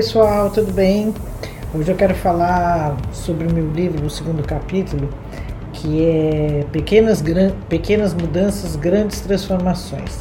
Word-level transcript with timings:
Pessoal, 0.00 0.48
tudo 0.48 0.72
bem? 0.72 1.12
Hoje 1.74 1.92
eu 1.92 1.94
quero 1.94 2.14
falar 2.14 2.96
sobre 3.12 3.46
o 3.46 3.52
meu 3.52 3.70
livro, 3.70 4.06
o 4.06 4.08
segundo 4.08 4.42
capítulo, 4.42 5.10
que 5.74 6.02
é 6.02 6.64
Pequenas, 6.72 7.20
Gran... 7.20 7.50
Pequenas 7.68 8.14
Mudanças, 8.14 8.76
Grandes 8.76 9.20
Transformações. 9.20 10.20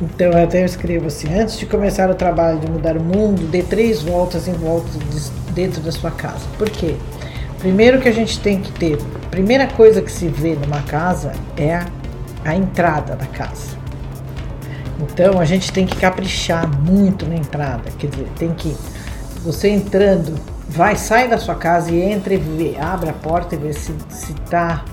Então 0.00 0.30
eu 0.30 0.44
até 0.44 0.64
escrevo 0.64 1.08
assim, 1.08 1.34
antes 1.34 1.58
de 1.58 1.66
começar 1.66 2.08
o 2.08 2.14
trabalho 2.14 2.60
de 2.60 2.70
mudar 2.70 2.96
o 2.96 3.02
mundo, 3.02 3.42
dê 3.50 3.64
três 3.64 4.02
voltas 4.02 4.46
em 4.46 4.52
volta 4.52 4.86
de, 4.86 5.52
dentro 5.52 5.80
da 5.80 5.90
sua 5.90 6.12
casa. 6.12 6.46
Por 6.56 6.70
quê? 6.70 6.94
Primeiro 7.58 8.00
que 8.00 8.08
a 8.08 8.14
gente 8.14 8.38
tem 8.38 8.60
que 8.60 8.70
ter, 8.70 8.98
primeira 9.32 9.66
coisa 9.66 10.00
que 10.00 10.12
se 10.12 10.28
vê 10.28 10.54
numa 10.54 10.82
casa 10.82 11.32
é 11.56 11.74
a, 11.74 11.86
a 12.44 12.54
entrada 12.54 13.16
da 13.16 13.26
casa. 13.26 13.77
Então 14.98 15.40
a 15.40 15.44
gente 15.44 15.72
tem 15.72 15.86
que 15.86 15.96
caprichar 15.96 16.68
muito 16.80 17.26
na 17.26 17.36
entrada, 17.36 17.90
quer 17.98 18.08
dizer, 18.08 18.28
tem 18.36 18.52
que 18.52 18.76
você 19.44 19.68
entrando, 19.68 20.34
vai, 20.68 20.96
sai 20.96 21.28
da 21.28 21.38
sua 21.38 21.54
casa 21.54 21.92
e 21.92 22.00
entra 22.00 22.34
e 22.34 22.36
vê, 22.36 22.76
abre 22.78 23.08
a 23.08 23.12
porta 23.12 23.54
e 23.54 23.58
vê 23.58 23.72
se 23.72 23.94
se 24.08 24.34
tá 24.50 24.84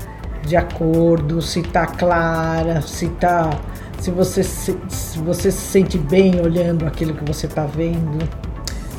de 0.46 0.55
acordo, 0.55 1.41
se 1.41 1.63
tá 1.63 1.88
clara, 1.88 2.82
se 2.82 3.08
tá 3.10 3.49
se 3.99 4.12
você 4.12 4.44
se, 4.44 4.77
se 4.88 5.18
você 5.18 5.49
se 5.52 5.62
sente 5.62 5.98
bem 5.98 6.40
olhando 6.40 6.85
aquilo 6.85 7.16
que 7.16 7.26
você 7.26 7.48
está 7.48 7.66
vendo, 7.66 8.20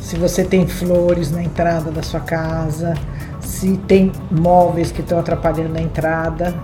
se 0.00 0.16
você 0.16 0.44
tem 0.44 0.66
flores 0.66 1.30
na 1.30 1.42
entrada 1.42 1.90
da 1.90 2.02
sua 2.02 2.20
casa, 2.20 2.94
se 3.40 3.76
tem 3.76 4.12
móveis 4.30 4.92
que 4.92 5.00
estão 5.00 5.18
atrapalhando 5.18 5.78
a 5.78 5.80
entrada. 5.80 6.54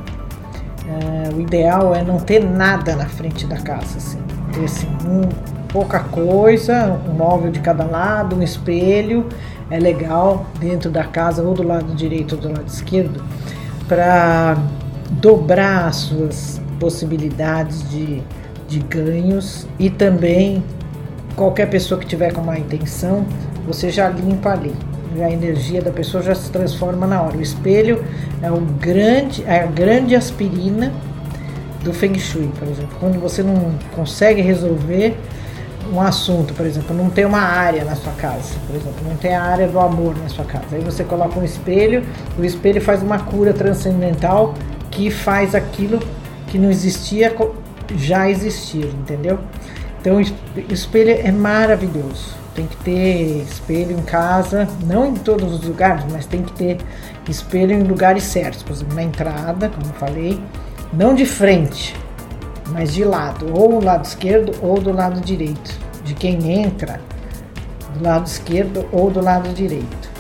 É, 0.87 1.35
o 1.35 1.41
ideal 1.41 1.95
é 1.95 2.03
não 2.03 2.19
ter 2.19 2.45
nada 2.45 2.95
na 2.95 3.07
frente 3.07 3.47
da 3.47 3.57
casa, 3.57 3.99
assim, 3.99 4.22
ter 4.53 4.65
assim, 4.65 4.89
um, 5.07 5.29
pouca 5.69 6.01
coisa, 6.01 7.01
um 7.09 7.15
móvel 7.15 7.51
de 7.51 7.61
cada 7.61 7.85
lado, 7.85 8.37
um 8.37 8.43
espelho, 8.43 9.27
é 9.71 9.79
legal 9.79 10.47
dentro 10.61 10.91
da 10.91 11.05
casa, 11.05 11.43
ou 11.43 11.55
do 11.55 11.63
lado 11.63 11.95
direito 11.95 12.35
ou 12.35 12.41
do 12.41 12.49
lado 12.49 12.67
esquerdo, 12.67 13.25
para 13.89 14.57
dobrar 15.11 15.87
as 15.87 15.97
suas 15.97 16.61
possibilidades 16.79 17.89
de, 17.91 18.23
de 18.69 18.81
ganhos 18.81 19.67
e 19.79 19.89
também 19.89 20.63
qualquer 21.37 21.69
pessoa 21.71 21.99
que 21.99 22.07
tiver 22.07 22.33
com 22.33 22.43
má 22.43 22.59
intenção, 22.59 23.25
você 23.67 23.91
já 23.91 24.09
limpa 24.09 24.51
ali. 24.51 24.75
A 25.23 25.31
energia 25.31 25.83
da 25.83 25.91
pessoa 25.91 26.23
já 26.23 26.35
se 26.35 26.51
transforma 26.51 27.07
na 27.07 27.21
hora. 27.21 27.37
O 27.37 27.43
espelho 27.43 28.03
é, 28.43 28.51
o 28.51 28.61
grande, 28.61 29.45
é 29.47 29.61
a 29.61 29.67
grande 29.67 30.17
aspirina 30.17 30.91
do 31.83 31.93
Feng 31.93 32.19
Shui, 32.19 32.51
por 32.59 32.69
exemplo. 32.69 32.97
Quando 32.99 33.21
você 33.21 33.43
não 33.43 33.75
consegue 33.95 34.41
resolver 34.41 35.17
um 35.93 36.01
assunto, 36.01 36.55
por 36.55 36.65
exemplo, 36.65 36.97
não 36.97 37.11
tem 37.11 37.25
uma 37.25 37.41
área 37.41 37.85
na 37.85 37.95
sua 37.95 38.13
casa, 38.13 38.55
por 38.67 38.77
exemplo, 38.77 38.97
não 39.07 39.17
tem 39.17 39.35
a 39.35 39.43
área 39.43 39.69
do 39.69 39.79
amor 39.79 40.17
na 40.17 40.29
sua 40.29 40.45
casa. 40.45 40.65
Aí 40.73 40.81
você 40.81 41.05
coloca 41.05 41.39
um 41.39 41.45
espelho, 41.45 42.05
o 42.39 42.45
espelho 42.45 42.81
faz 42.81 43.03
uma 43.03 43.19
cura 43.19 43.53
transcendental 43.53 44.55
que 44.91 45.11
faz 45.11 45.55
aquilo 45.55 46.01
que 46.47 46.59
não 46.59 46.71
existia 46.71 47.35
já 47.97 48.29
existir, 48.31 48.87
entendeu? 48.87 49.39
Então, 50.01 50.21
espelho 50.69 51.11
é 51.11 51.31
maravilhoso. 51.31 52.35
Tem 52.55 52.67
que 52.67 52.77
ter 52.79 53.43
espelho 53.49 53.93
em 53.93 54.03
casa, 54.03 54.69
não 54.85 55.07
em 55.07 55.15
todos 55.15 55.53
os 55.53 55.67
lugares, 55.67 56.05
mas 56.11 56.27
tem 56.27 56.43
que 56.43 56.53
ter 56.53 56.79
espelho 57.29 57.73
em 57.73 57.83
lugares 57.83 58.25
certos. 58.25 58.63
Por 58.63 58.73
exemplo, 58.73 58.95
na 58.95 59.03
entrada, 59.03 59.69
como 59.69 59.87
eu 59.87 59.95
falei, 59.95 60.41
não 60.93 61.15
de 61.15 61.25
frente, 61.25 61.97
mas 62.69 62.93
de 62.93 63.05
lado, 63.05 63.47
ou 63.53 63.81
do 63.81 63.85
lado 63.85 64.05
esquerdo 64.05 64.53
ou 64.61 64.81
do 64.81 64.93
lado 64.93 65.21
direito. 65.21 65.81
De 66.05 66.15
quem 66.15 66.61
entra, 66.61 67.01
do 67.95 68.05
lado 68.05 68.27
esquerdo 68.27 68.87
ou 68.93 69.11
do 69.11 69.21
lado 69.21 69.49
direito. 69.55 70.11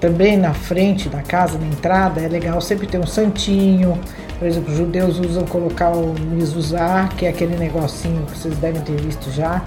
Também 0.00 0.36
na 0.36 0.52
frente 0.52 1.08
da 1.08 1.22
casa, 1.22 1.58
na 1.58 1.66
entrada, 1.66 2.20
é 2.20 2.28
legal 2.28 2.60
sempre 2.60 2.86
ter 2.86 2.98
um 2.98 3.06
santinho, 3.06 3.98
por 4.38 4.48
exemplo, 4.48 4.72
os 4.72 4.78
judeus 4.78 5.18
usam 5.18 5.44
colocar 5.44 5.90
o 5.90 6.14
mizuzá, 6.20 7.08
que 7.16 7.24
é 7.24 7.28
aquele 7.28 7.56
negocinho 7.56 8.26
que 8.26 8.36
vocês 8.36 8.56
devem 8.58 8.82
ter 8.82 9.00
visto 9.00 9.30
já, 9.30 9.62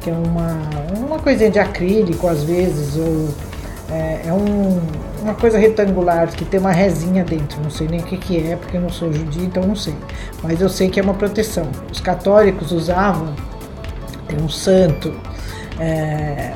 que 0.00 0.10
é 0.10 0.12
uma, 0.12 0.56
uma 1.04 1.18
coisinha 1.18 1.50
de 1.50 1.58
acrílico 1.58 2.28
às 2.28 2.44
vezes, 2.44 2.96
ou 2.96 3.28
é, 3.90 4.22
é 4.26 4.32
um, 4.32 4.80
uma 5.22 5.34
coisa 5.34 5.58
retangular 5.58 6.28
que 6.28 6.44
tem 6.44 6.58
uma 6.58 6.72
resinha 6.72 7.24
dentro. 7.24 7.60
Não 7.62 7.70
sei 7.70 7.88
nem 7.88 8.00
o 8.00 8.02
que, 8.02 8.16
que 8.16 8.36
é, 8.38 8.56
porque 8.56 8.76
eu 8.76 8.80
não 8.80 8.90
sou 8.90 9.12
judia, 9.12 9.44
então 9.44 9.62
não 9.62 9.76
sei. 9.76 9.94
Mas 10.42 10.60
eu 10.60 10.68
sei 10.68 10.88
que 10.88 10.98
é 10.98 11.02
uma 11.02 11.14
proteção. 11.14 11.68
Os 11.90 12.00
católicos 12.00 12.72
usavam, 12.72 13.34
tem 14.26 14.38
um 14.38 14.48
santo 14.48 15.12
é, 15.78 16.52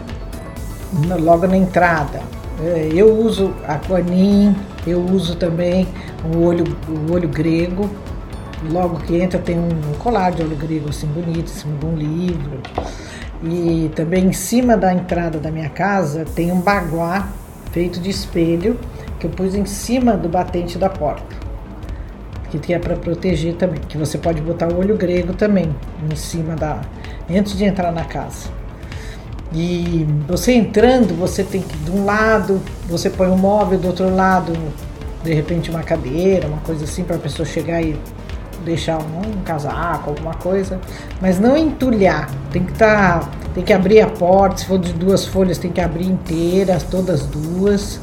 logo 1.21 1.47
na 1.47 1.57
entrada. 1.57 2.21
É, 2.63 2.89
eu 2.93 3.15
uso 3.17 3.53
aquanim, 3.67 4.55
eu 4.87 5.01
uso 5.05 5.37
também 5.37 5.89
o 6.33 6.43
olho, 6.45 6.65
o 6.89 7.13
olho 7.13 7.29
grego. 7.29 7.91
Logo 8.71 8.97
que 9.01 9.17
entra 9.17 9.39
tem 9.39 9.59
um 9.59 9.71
colar 9.99 10.33
de 10.33 10.43
olho 10.43 10.57
grego 10.57 10.89
assim 10.89 11.07
bonito, 11.07 11.51
em 11.51 11.55
cima 11.55 11.77
de 11.79 11.87
um 11.87 11.95
livro. 11.95 12.61
E 13.43 13.91
também 13.95 14.27
em 14.27 14.33
cima 14.33 14.75
da 14.75 14.95
entrada 14.95 15.39
da 15.39 15.51
minha 15.51 15.69
casa 15.69 16.25
tem 16.35 16.51
um 16.51 16.61
baguá 16.61 17.29
feito 17.75 17.99
de 17.99 18.09
espelho 18.09 18.79
que 19.19 19.27
eu 19.27 19.31
pus 19.31 19.57
em 19.57 19.67
cima 19.67 20.17
do 20.17 20.29
batente 20.29 20.79
da 20.79 20.89
porta. 20.89 21.45
Que 22.63 22.73
é 22.73 22.79
para 22.79 22.95
proteger 22.95 23.57
também, 23.57 23.81
que 23.81 23.99
você 23.99 24.17
pode 24.17 24.41
botar 24.41 24.73
o 24.73 24.79
olho 24.79 24.97
grego 24.97 25.33
também 25.35 25.75
em 26.09 26.15
cima 26.15 26.55
da 26.55 26.83
antes 27.29 27.59
de 27.59 27.65
entrar 27.65 27.91
na 27.91 28.05
casa. 28.05 28.49
E 29.53 30.07
você 30.29 30.53
entrando, 30.53 31.19
você 31.19 31.43
tem 31.43 31.63
que, 31.63 31.77
de 31.79 31.91
um 31.91 32.05
lado, 32.05 32.61
você 32.89 33.11
põe 33.11 33.27
um 33.27 33.37
móvel, 33.37 33.77
do 33.77 33.89
outro 33.89 34.15
lado, 34.15 34.53
de 35.25 35.35
repente 35.35 35.69
uma 35.69 35.83
cadeira, 35.83 36.47
uma 36.47 36.59
coisa 36.59 36.85
assim, 36.85 37.03
para 37.03 37.17
a 37.17 37.19
pessoa 37.19 37.45
chegar 37.45 37.83
e 37.83 37.97
deixar 38.65 38.99
um, 38.99 39.19
um, 39.19 39.43
casaco, 39.45 40.11
alguma 40.11 40.35
coisa, 40.35 40.81
mas 41.21 41.39
não 41.39 41.57
entulhar. 41.57 42.31
Tem 42.51 42.65
que 42.65 42.73
estar, 42.73 43.21
tá, 43.21 43.31
tem 43.55 43.63
que 43.63 43.73
abrir 43.73 44.01
a 44.01 44.09
porta, 44.09 44.59
se 44.59 44.67
for 44.67 44.79
de 44.79 44.93
duas 44.93 45.27
folhas, 45.27 45.59
tem 45.59 45.71
que 45.71 45.81
abrir 45.81 46.07
inteiras, 46.07 46.83
todas 46.83 47.27
duas. 47.27 48.01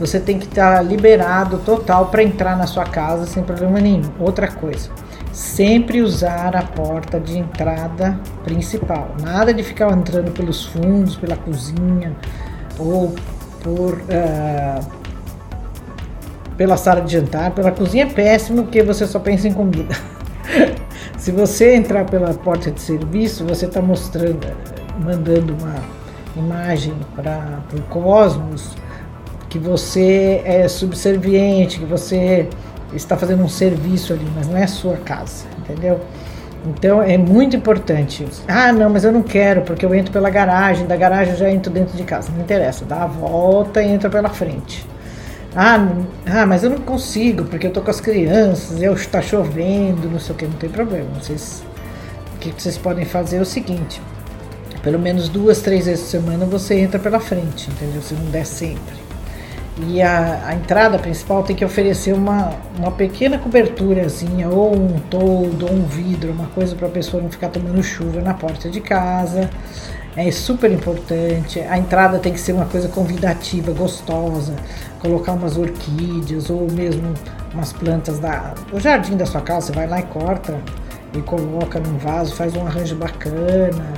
Você 0.00 0.20
tem 0.20 0.38
que 0.38 0.46
estar 0.46 0.76
tá 0.76 0.82
liberado 0.82 1.58
total 1.58 2.06
para 2.06 2.22
entrar 2.22 2.56
na 2.56 2.66
sua 2.66 2.84
casa 2.84 3.26
sem 3.26 3.42
problema 3.42 3.80
nenhum. 3.80 4.10
Outra 4.20 4.46
coisa, 4.48 4.90
sempre 5.32 6.00
usar 6.00 6.56
a 6.56 6.62
porta 6.62 7.18
de 7.18 7.38
entrada 7.38 8.18
principal. 8.44 9.14
Nada 9.22 9.52
de 9.52 9.62
ficar 9.62 9.90
entrando 9.92 10.30
pelos 10.32 10.66
fundos, 10.66 11.16
pela 11.16 11.36
cozinha 11.36 12.16
ou 12.78 13.14
por 13.62 13.94
uh, 13.94 14.97
pela 16.58 16.76
sala 16.76 17.00
de 17.00 17.12
jantar. 17.12 17.52
Pela 17.52 17.70
cozinha 17.70 18.04
é 18.04 18.06
péssimo 18.06 18.64
porque 18.64 18.82
você 18.82 19.06
só 19.06 19.18
pensa 19.18 19.48
em 19.48 19.52
comida. 19.54 19.94
Se 21.16 21.32
você 21.32 21.74
entrar 21.74 22.04
pela 22.04 22.34
porta 22.34 22.70
de 22.70 22.80
serviço, 22.80 23.44
você 23.46 23.66
está 23.66 23.80
mostrando, 23.80 24.46
mandando 25.00 25.54
uma 25.54 25.76
imagem 26.36 26.94
para 27.16 27.60
o 27.72 27.80
cosmos 27.82 28.76
que 29.48 29.58
você 29.58 30.42
é 30.44 30.68
subserviente, 30.68 31.78
que 31.78 31.86
você 31.86 32.48
está 32.92 33.16
fazendo 33.16 33.42
um 33.42 33.48
serviço 33.48 34.12
ali, 34.12 34.26
mas 34.34 34.46
não 34.46 34.56
é 34.56 34.64
a 34.64 34.68
sua 34.68 34.96
casa, 34.96 35.46
entendeu? 35.58 36.00
Então 36.66 37.02
é 37.02 37.16
muito 37.16 37.56
importante. 37.56 38.26
Ah, 38.46 38.72
não, 38.72 38.90
mas 38.90 39.04
eu 39.04 39.12
não 39.12 39.22
quero, 39.22 39.62
porque 39.62 39.86
eu 39.86 39.94
entro 39.94 40.12
pela 40.12 40.28
garagem, 40.28 40.86
da 40.86 40.96
garagem 40.96 41.32
eu 41.32 41.38
já 41.38 41.50
entro 41.50 41.72
dentro 41.72 41.96
de 41.96 42.02
casa. 42.04 42.30
Não 42.32 42.42
interessa, 42.42 42.84
dá 42.84 43.04
a 43.04 43.06
volta 43.06 43.82
e 43.82 43.88
entra 43.88 44.10
pela 44.10 44.28
frente. 44.28 44.86
Ah, 45.54 45.78
ah, 46.26 46.46
mas 46.46 46.62
eu 46.62 46.70
não 46.70 46.78
consigo, 46.78 47.44
porque 47.44 47.66
eu 47.66 47.72
tô 47.72 47.80
com 47.80 47.90
as 47.90 48.00
crianças, 48.00 48.82
eu 48.82 48.92
está 48.92 49.20
chovendo, 49.22 50.08
não 50.08 50.18
sei 50.18 50.34
o 50.34 50.38
que, 50.38 50.46
não 50.46 50.52
tem 50.54 50.68
problema. 50.68 51.08
Vocês, 51.20 51.64
o 52.34 52.38
que 52.38 52.50
vocês 52.50 52.76
podem 52.76 53.04
fazer 53.04 53.38
é 53.38 53.40
o 53.40 53.46
seguinte: 53.46 54.00
pelo 54.82 54.98
menos 54.98 55.28
duas, 55.28 55.60
três 55.60 55.86
vezes 55.86 56.04
por 56.04 56.10
semana 56.10 56.46
você 56.46 56.78
entra 56.78 56.98
pela 56.98 57.18
frente, 57.18 57.70
entendeu? 57.70 58.02
Se 58.02 58.14
não 58.14 58.30
der 58.30 58.44
sempre. 58.44 59.08
E 59.86 60.02
a, 60.02 60.46
a, 60.46 60.54
entrada 60.54 60.98
principal 60.98 61.42
tem 61.44 61.54
que 61.54 61.64
oferecer 61.64 62.12
uma, 62.12 62.52
uma 62.76 62.90
pequena 62.90 63.38
coberturazinha, 63.38 64.48
ou 64.48 64.74
um 64.74 64.98
toldo, 65.08 65.66
ou 65.66 65.72
um 65.72 65.84
vidro, 65.84 66.32
uma 66.32 66.48
coisa 66.48 66.74
para 66.74 66.88
a 66.88 66.90
pessoa 66.90 67.22
não 67.22 67.30
ficar 67.30 67.48
tomando 67.48 67.80
chuva 67.82 68.20
na 68.20 68.34
porta 68.34 68.68
de 68.68 68.80
casa. 68.80 69.48
É 70.18 70.32
super 70.32 70.68
importante. 70.72 71.60
A 71.60 71.78
entrada 71.78 72.18
tem 72.18 72.32
que 72.32 72.40
ser 72.40 72.52
uma 72.52 72.64
coisa 72.64 72.88
convidativa, 72.88 73.70
gostosa. 73.70 74.52
Colocar 74.98 75.34
umas 75.34 75.56
orquídeas 75.56 76.50
ou 76.50 76.68
mesmo 76.72 77.14
umas 77.54 77.72
plantas 77.72 78.18
da, 78.18 78.52
do 78.68 78.80
jardim 78.80 79.16
da 79.16 79.24
sua 79.24 79.40
casa. 79.40 79.66
Você 79.66 79.72
vai 79.72 79.86
lá 79.86 80.00
e 80.00 80.02
corta 80.02 80.58
e 81.14 81.22
coloca 81.22 81.78
num 81.78 81.98
vaso, 81.98 82.34
faz 82.34 82.56
um 82.56 82.66
arranjo 82.66 82.96
bacana. 82.96 83.92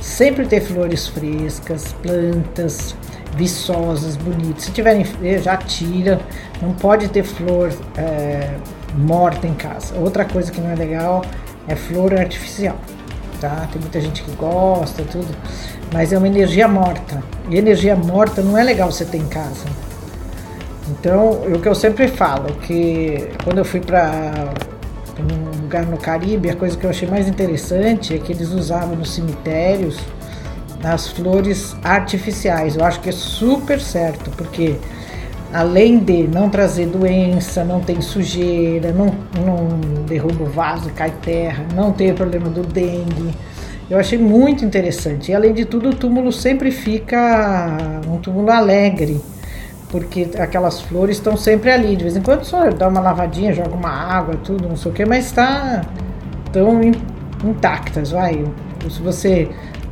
Sempre 0.00 0.46
ter 0.46 0.60
flores 0.60 1.08
frescas, 1.08 1.92
plantas 1.94 2.94
viçosas, 3.36 4.14
bonitas. 4.16 4.62
Se 4.62 4.70
tiverem, 4.70 5.04
já 5.42 5.56
tira. 5.56 6.20
Não 6.62 6.72
pode 6.72 7.08
ter 7.08 7.24
flor 7.24 7.72
é, 7.96 8.54
morta 8.96 9.48
em 9.48 9.54
casa. 9.54 9.96
Outra 9.96 10.24
coisa 10.24 10.52
que 10.52 10.60
não 10.60 10.70
é 10.70 10.76
legal 10.76 11.24
é 11.66 11.74
flor 11.74 12.14
artificial, 12.14 12.76
tá? 13.44 13.68
Tem 13.70 13.80
muita 13.80 14.00
gente 14.00 14.22
que 14.22 14.30
gosta, 14.32 15.02
tudo, 15.04 15.28
mas 15.92 16.12
é 16.12 16.18
uma 16.18 16.26
energia 16.26 16.66
morta. 16.66 17.22
E 17.50 17.56
energia 17.56 17.94
morta 17.94 18.40
não 18.40 18.56
é 18.56 18.64
legal 18.64 18.90
você 18.90 19.04
ter 19.04 19.18
em 19.18 19.26
casa. 19.26 19.66
Então, 20.90 21.42
o 21.42 21.60
que 21.60 21.68
eu 21.68 21.74
sempre 21.74 22.08
falo, 22.08 22.54
que 22.56 23.30
quando 23.42 23.58
eu 23.58 23.64
fui 23.64 23.80
para 23.80 24.52
um 25.18 25.62
lugar 25.62 25.86
no 25.86 25.96
Caribe, 25.96 26.50
a 26.50 26.56
coisa 26.56 26.76
que 26.76 26.84
eu 26.84 26.90
achei 26.90 27.08
mais 27.08 27.28
interessante 27.28 28.14
é 28.14 28.18
que 28.18 28.32
eles 28.32 28.50
usavam 28.50 28.96
nos 28.96 29.12
cemitérios 29.12 29.98
as 30.82 31.08
flores 31.08 31.74
artificiais. 31.82 32.76
Eu 32.76 32.84
acho 32.84 33.00
que 33.00 33.08
é 33.08 33.12
super 33.12 33.80
certo, 33.80 34.30
porque 34.32 34.76
além 35.54 35.98
de 35.98 36.26
não 36.26 36.50
trazer 36.50 36.86
doença, 36.86 37.64
não 37.64 37.80
tem 37.80 38.00
sujeira, 38.00 38.90
não, 38.90 39.06
não 39.40 40.02
derruba 40.04 40.42
o 40.42 40.46
vaso, 40.46 40.90
cai 40.90 41.12
terra, 41.22 41.64
não 41.72 41.92
tem 41.92 42.12
problema 42.12 42.48
do 42.50 42.62
dengue. 42.62 43.32
Eu 43.88 43.96
achei 43.96 44.18
muito 44.18 44.64
interessante. 44.64 45.30
E 45.30 45.34
além 45.34 45.54
de 45.54 45.64
tudo, 45.64 45.90
o 45.90 45.94
túmulo 45.94 46.32
sempre 46.32 46.72
fica 46.72 47.78
um 48.08 48.18
túmulo 48.18 48.50
alegre, 48.50 49.20
porque 49.90 50.28
aquelas 50.40 50.80
flores 50.80 51.18
estão 51.18 51.36
sempre 51.36 51.70
ali. 51.70 51.94
De 51.94 52.02
vez 52.02 52.16
em 52.16 52.22
quando 52.22 52.42
só 52.42 52.68
dá 52.70 52.88
uma 52.88 53.00
lavadinha, 53.00 53.52
joga 53.52 53.76
uma 53.76 53.90
água, 53.90 54.34
tudo, 54.42 54.68
não 54.68 54.76
sei 54.76 54.90
o 54.90 54.94
que, 54.94 55.06
mas 55.06 55.26
está 55.26 55.82
tão 56.52 56.80
intactas, 57.44 58.10
vai. 58.10 58.44
Se 58.90 59.00
você 59.00 59.48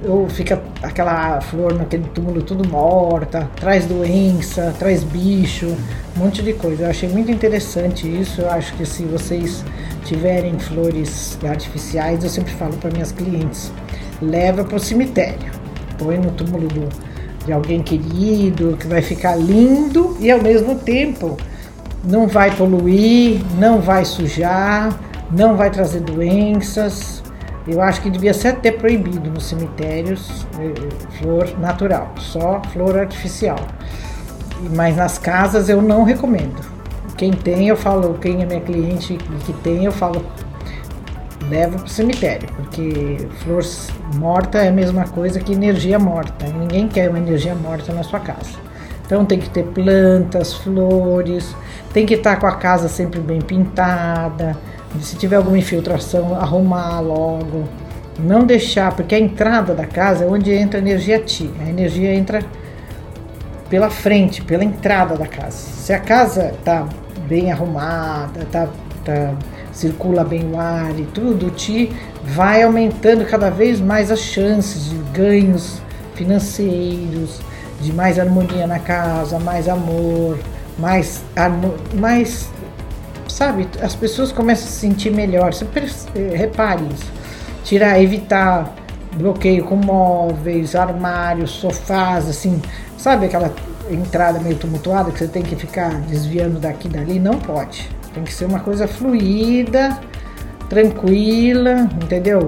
ou 0.07 0.29
fica 0.29 0.61
aquela 0.83 1.41
flor 1.41 1.75
naquele 1.75 2.05
túmulo 2.09 2.43
tudo 2.43 2.69
morta, 2.69 3.49
traz 3.57 3.87
doença, 3.87 4.75
traz 4.79 5.05
bicho, 5.05 5.77
um 6.17 6.21
monte 6.21 6.43
de 6.43 6.53
coisa. 6.53 6.85
Eu 6.85 6.91
achei 6.91 7.09
muito 7.09 7.31
interessante 7.31 8.07
isso. 8.07 8.41
Eu 8.41 8.51
acho 8.51 8.75
que 8.75 8.85
se 8.85 9.05
vocês 9.05 9.65
tiverem 10.05 10.59
flores 10.59 11.39
artificiais, 11.45 12.25
eu 12.25 12.31
sempre 12.31 12.53
falo 12.55 12.77
para 12.77 12.91
minhas 12.91 13.13
clientes, 13.13 13.73
leva 14.21 14.65
para 14.65 14.77
o 14.77 14.81
cemitério, 14.81 15.51
põe 15.99 16.19
no 16.19 16.31
túmulo 16.33 16.69
do, 16.69 16.89
de 17.45 17.53
alguém 17.53 17.83
querido, 17.83 18.77
que 18.79 18.87
vai 18.87 19.03
ficar 19.03 19.37
lindo 19.37 20.17
e 20.21 20.31
ao 20.31 20.43
mesmo 20.43 20.77
tempo 20.77 21.37
não 22.05 22.27
vai 22.27 22.51
poluir, 22.57 23.41
não 23.59 23.81
vai 23.81 24.05
sujar, 24.05 24.99
não 25.31 25.57
vai 25.57 25.71
trazer 25.71 26.01
doenças, 26.01 27.23
eu 27.67 27.81
acho 27.81 28.00
que 28.03 28.11
devia 28.11 28.35
ser 28.35 28.49
até 28.49 28.73
proibido 28.73 29.31
nos 29.31 29.47
cemitérios 29.47 30.47
eh, 30.59 31.19
flor 31.19 31.59
natural, 31.59 32.12
só 32.19 32.61
flor 32.73 32.99
artificial. 32.99 33.59
Mas 34.75 34.97
nas 34.97 35.19
casas 35.19 35.69
eu 35.69 35.81
não 35.81 36.03
recomendo. 36.03 36.61
Quem 37.17 37.31
tem, 37.31 37.69
eu 37.69 37.76
falo, 37.76 38.14
quem 38.14 38.43
é 38.43 38.47
minha 38.47 38.61
cliente 38.61 39.17
que 39.44 39.53
tem, 39.53 39.85
eu 39.85 39.93
falo, 39.93 40.25
leva 41.49 41.76
para 41.76 41.87
o 41.87 41.88
cemitério, 41.88 42.49
porque 42.56 43.29
flor 43.44 43.62
morta 44.17 44.58
é 44.58 44.69
a 44.69 44.73
mesma 44.73 45.05
coisa 45.05 45.38
que 45.38 45.53
energia 45.53 45.99
morta. 45.99 46.47
Ninguém 46.47 46.88
quer 46.88 47.11
uma 47.11 47.19
energia 47.19 47.55
morta 47.55 47.93
na 47.93 48.03
sua 48.03 48.19
casa. 48.19 48.58
Então 49.06 49.25
tem 49.25 49.38
que 49.38 49.50
ter 49.50 49.65
plantas, 49.65 50.55
flores, 50.55 51.55
tem 51.93 52.06
que 52.06 52.15
estar 52.15 52.37
com 52.37 52.47
a 52.47 52.56
casa 52.56 52.88
sempre 52.88 53.20
bem 53.20 53.41
pintada 53.41 54.56
se 55.00 55.17
tiver 55.17 55.37
alguma 55.37 55.59
infiltração, 55.59 56.35
arrumar 56.35 57.00
logo. 57.00 57.65
Não 58.19 58.44
deixar, 58.44 58.94
porque 58.94 59.15
a 59.15 59.19
entrada 59.19 59.75
da 59.75 59.87
casa 59.87 60.25
é 60.25 60.29
onde 60.29 60.53
entra 60.53 60.79
a 60.79 60.83
energia 60.83 61.19
ti. 61.19 61.50
A 61.65 61.69
energia 61.69 62.15
entra 62.15 62.41
pela 63.71 63.89
frente, 63.89 64.43
pela 64.43 64.62
entrada 64.62 65.17
da 65.17 65.27
casa. 65.27 65.56
Se 65.56 65.93
a 65.93 65.99
casa 65.99 66.53
tá 66.62 66.87
bem 67.27 67.50
arrumada, 67.50 68.47
tá, 68.53 68.69
tá 69.03 69.35
circula 69.73 70.23
bem 70.23 70.50
o 70.53 70.61
ar 70.61 70.99
e 70.99 71.05
tudo, 71.05 71.47
o 71.47 71.50
ti 71.50 71.91
vai 72.23 72.62
aumentando 72.62 73.25
cada 73.25 73.50
vez 73.50 73.81
mais 73.81 74.11
as 74.11 74.21
chances 74.21 74.91
de 74.91 74.97
ganhos 75.19 75.81
financeiros, 76.15 77.41
de 77.81 77.93
mais 77.93 78.19
harmonia 78.19 78.67
na 78.67 78.79
casa, 78.79 79.39
mais 79.39 79.69
amor, 79.69 80.39
mais, 80.79 81.23
mais 81.94 82.50
sabe? 83.43 83.69
As 83.81 83.97
pessoas 83.97 84.31
começam 84.31 84.67
a 84.67 84.71
se 84.71 84.79
sentir 84.79 85.11
melhor. 85.11 85.53
Você 85.53 85.67
eh, 86.15 86.37
repare 86.37 86.85
isso. 86.94 87.12
Tirar, 87.65 88.00
evitar 88.00 88.73
bloqueio 89.17 89.65
com 89.65 89.75
móveis, 89.75 90.77
armários, 90.77 91.50
sofás, 91.50 92.29
assim, 92.29 92.62
sabe 92.97 93.27
aquela 93.27 93.53
entrada 93.91 94.39
meio 94.39 94.56
tumultuada 94.56 95.11
que 95.11 95.19
você 95.19 95.27
tem 95.27 95.43
que 95.43 95.56
ficar 95.56 95.91
desviando 96.03 96.61
daqui 96.61 96.87
e 96.87 96.91
dali? 96.91 97.19
Não 97.19 97.39
pode. 97.39 97.91
Tem 98.15 98.23
que 98.23 98.33
ser 98.33 98.44
uma 98.44 98.61
coisa 98.61 98.87
fluida, 98.87 99.99
tranquila, 100.69 101.89
entendeu? 102.03 102.47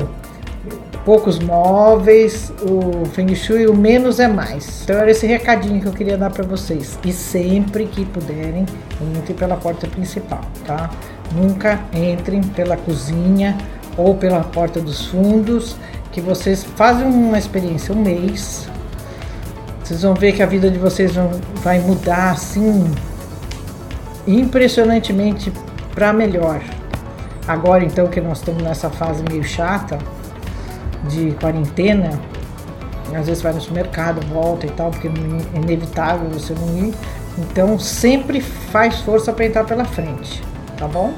Poucos 1.04 1.38
móveis, 1.38 2.52
o 2.62 3.04
Feng 3.06 3.34
Shui, 3.34 3.66
o 3.66 3.76
menos 3.76 4.18
é 4.18 4.26
mais. 4.26 4.82
Então 4.82 4.96
era 4.96 5.10
esse 5.10 5.26
recadinho 5.26 5.80
que 5.80 5.86
eu 5.86 5.92
queria 5.92 6.16
dar 6.16 6.30
para 6.30 6.44
vocês. 6.44 6.98
E 7.04 7.12
sempre 7.12 7.86
que 7.86 8.04
puderem, 8.06 8.64
entrem 9.00 9.36
pela 9.36 9.56
porta 9.56 9.86
principal, 9.86 10.40
tá? 10.66 10.90
Nunca 11.32 11.80
entrem 11.92 12.42
pela 12.42 12.76
cozinha 12.76 13.56
ou 13.96 14.14
pela 14.14 14.40
porta 14.40 14.80
dos 14.80 15.06
fundos, 15.06 15.76
que 16.10 16.20
vocês 16.20 16.64
fazem 16.64 17.06
uma 17.06 17.38
experiência 17.38 17.94
um 17.94 18.02
mês. 18.02 18.68
Vocês 19.82 20.02
vão 20.02 20.14
ver 20.14 20.32
que 20.32 20.42
a 20.42 20.46
vida 20.46 20.70
de 20.70 20.78
vocês 20.78 21.12
vai 21.62 21.78
mudar 21.80 22.30
assim 22.30 22.90
impressionantemente 24.26 25.52
para 25.94 26.12
melhor. 26.12 26.60
Agora 27.46 27.84
então 27.84 28.06
que 28.06 28.20
nós 28.20 28.38
estamos 28.38 28.62
nessa 28.62 28.88
fase 28.88 29.22
meio 29.28 29.44
chata, 29.44 29.98
de 31.08 31.32
quarentena, 31.40 32.20
às 33.14 33.26
vezes 33.26 33.42
vai 33.42 33.52
no 33.52 33.60
supermercado, 33.60 34.20
volta 34.26 34.66
e 34.66 34.70
tal, 34.70 34.90
porque 34.90 35.08
é 35.08 35.58
inevitável 35.58 36.28
você 36.30 36.54
não 36.54 36.88
ir. 36.88 36.94
Então 37.38 37.78
sempre 37.78 38.40
faz 38.40 39.00
força 39.00 39.32
para 39.32 39.44
entrar 39.44 39.64
pela 39.64 39.84
frente, 39.84 40.42
tá 40.76 40.86
bom? 40.86 41.12